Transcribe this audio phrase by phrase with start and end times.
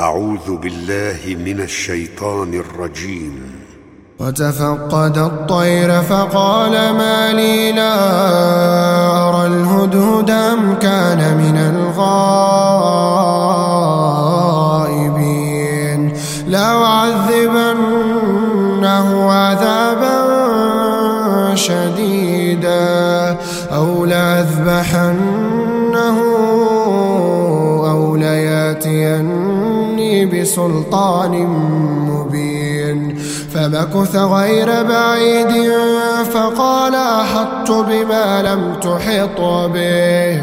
[0.00, 3.34] أعوذ بالله من الشيطان الرجيم.
[4.20, 7.94] وتفقد الطير فقال ما لي لا
[9.28, 12.00] أرى الهدهد أم كان من الغائبين.
[16.46, 17.70] لأعذبنه
[19.32, 20.20] عذابا
[21.54, 23.36] شديدا
[23.72, 25.10] أو لأذبحنه
[27.90, 29.39] أو لياتيني
[30.32, 31.46] بسلطان
[32.08, 33.18] مبين
[33.54, 35.72] فمكث غير بعيد
[36.34, 39.40] فقال أحطت بما لم تحط
[39.74, 40.40] به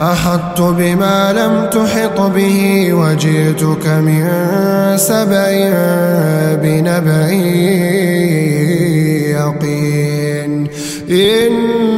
[0.00, 4.28] أحطت بما لم تحط به وجئتك من
[4.96, 5.50] سبأ
[6.62, 7.30] بنبأ
[9.30, 10.68] يقين.
[11.10, 11.97] إني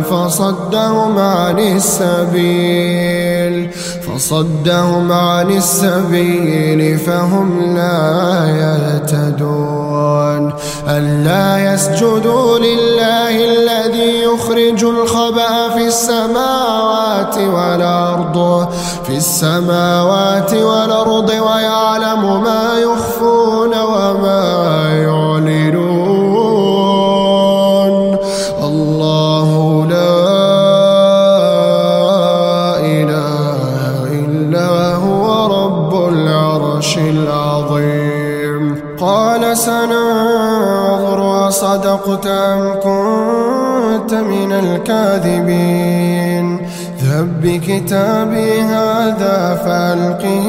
[0.31, 3.11] فصدهم عن السبيل
[4.07, 10.53] فصدهم عن السبيل فهم لا يهتدون.
[10.87, 18.67] ألا يسجدوا لله الذي يخرج الخبأ في السماوات والأرض
[19.07, 24.43] في السماوات والأرض ويعلم ما يخفون وما
[24.91, 25.20] يعلنون.
[42.01, 45.87] أصدقت أم كنت من الكاذبين.
[47.01, 50.45] ذهب بكتابي هذا فألقه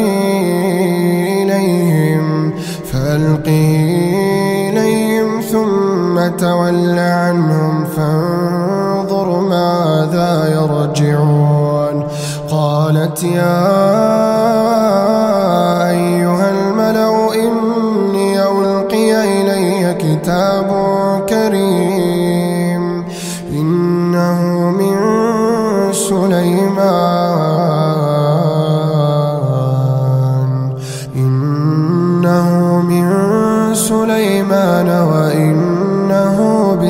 [1.43, 2.53] إليهم
[2.93, 3.77] فألقه
[4.71, 12.07] إليهم ثم تول عنهم فانظر ماذا يرجعون.
[12.51, 13.63] قالت يا
[15.91, 20.82] أيها الملأ إني ألقي إلي كتاب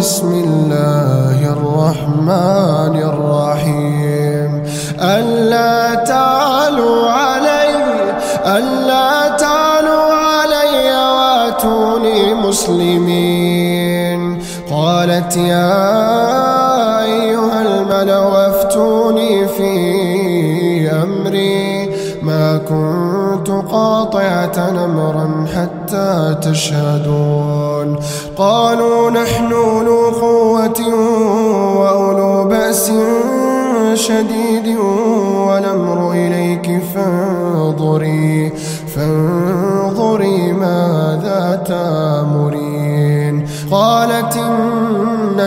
[0.03, 4.51] بسم الله الرحمن الرحيم.
[5.01, 7.75] ألا تعلوا علي
[8.47, 14.21] ألا تعلوا علي واتوني مسلمين.
[14.71, 15.79] قالت يا
[17.05, 19.73] أيها الملأ افتوني في
[20.91, 21.82] أمري.
[22.53, 27.97] ما كنت قاطعة أمرا حتى تشهدون.
[28.37, 30.81] قالوا نحن أولو قوة
[31.77, 32.93] وأولو بأس
[33.95, 34.77] شديد
[35.47, 38.53] والأمر إليك فانظري
[38.97, 43.47] فانظري ماذا تامرين.
[43.71, 44.62] قالت إن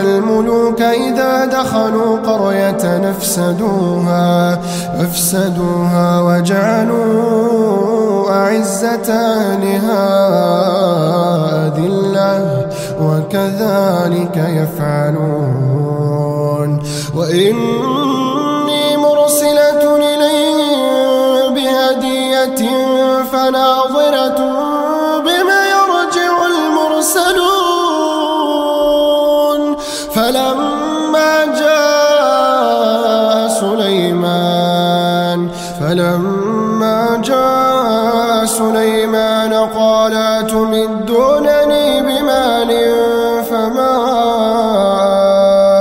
[0.00, 4.60] الملوك إذا دخلوا قرية نفسدوها
[5.00, 7.66] أفسدوها وجعلوا
[8.30, 10.06] أعزة أهلها
[11.66, 12.66] أذلة
[13.00, 15.76] وكذلك يفعلون.
[17.14, 22.60] وإني مرسلة إليهم بهدية
[23.32, 24.38] فناظرة
[30.16, 35.48] فلما جاء سليمان
[35.80, 42.70] فلما جاء سليمان قال تمدونني بمال
[43.50, 43.94] فما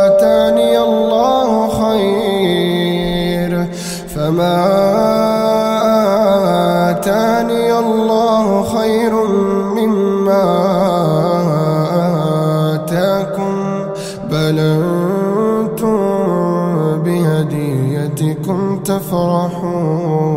[0.06, 1.50] آتاني الله
[1.82, 3.52] خير؟
[4.16, 4.58] فما
[6.92, 9.14] آتاني الله خير
[9.78, 10.75] مما
[17.66, 20.36] بهديتكم تفرحون.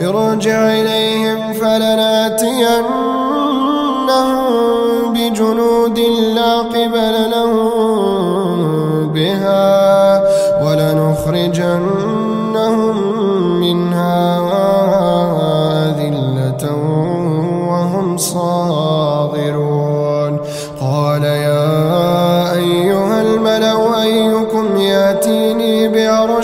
[0.00, 2.86] ارجع إليهم فلنأتينهم
[5.14, 5.98] بجنود
[6.34, 7.68] لا قبل لهم
[9.12, 10.22] بها
[10.64, 11.80] ولنخرجنهم
[13.60, 14.20] منها
[15.98, 16.64] ذلة
[17.68, 19.60] وهم صاغرون.
[20.80, 22.29] قال يا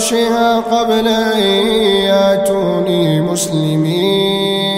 [0.07, 1.39] عرشها قبل أن
[2.07, 4.77] يأتوني مسلمين.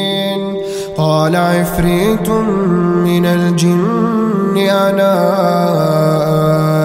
[0.97, 5.13] قال عفريت من الجن أنا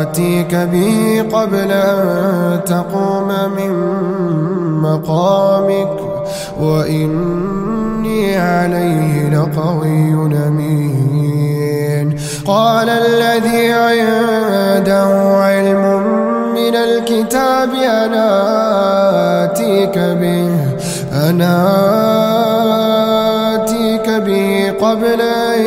[0.01, 3.72] آتيك به قبل أن تقوم من
[4.81, 5.98] مقامك
[6.62, 10.13] وإني عليه لقوي
[10.48, 12.16] أمين.
[12.46, 14.43] قال الذي عند
[17.24, 18.28] الكتاب أنا
[19.44, 20.50] آتيك به
[21.30, 21.56] أنا
[23.56, 24.72] آتيك به.
[24.81, 25.62] قبل أن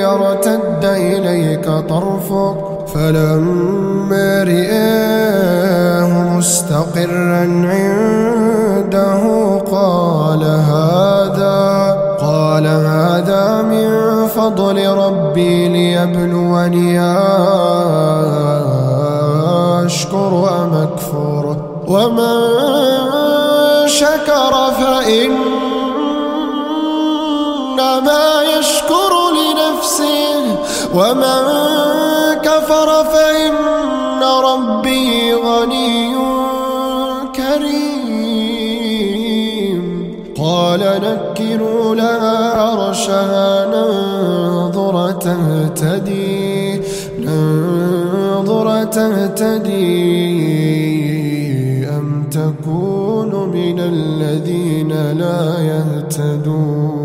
[0.00, 2.56] يرتد إليك طرفك
[2.94, 9.22] فلما رئاه مستقرا عنده
[9.70, 13.88] قال هذا قال هذا من
[14.28, 17.00] فضل ربي ليبلوني
[19.92, 21.44] أشكر أم أكفر
[21.88, 22.38] ومن
[23.86, 25.44] شكر فإنما
[28.58, 30.42] يشكر لنفسه
[30.94, 31.42] ومن
[32.42, 36.16] كفر فإن ربي غني
[37.36, 38.62] كريم.
[40.38, 46.82] قال نكروا لها عرشها ننظر تهتدي
[47.18, 48.01] ننظر
[48.94, 49.88] تهتدي
[51.88, 57.01] أم تكون من الذين لا يهتدون